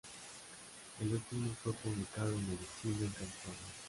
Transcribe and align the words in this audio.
El 0.99 1.09
último 1.13 1.55
fue 1.63 1.73
publicado 1.73 2.31
en 2.31 2.43
el 2.45 2.53
exilio 2.59 3.05
en 3.05 3.11
California. 3.11 3.67